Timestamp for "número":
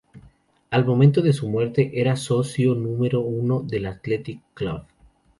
2.73-3.19